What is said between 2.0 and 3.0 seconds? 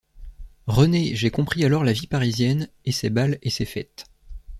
parisienne, et